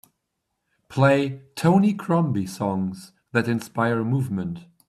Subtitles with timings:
[0.89, 4.65] Play Tony Crombie songs that inspire movement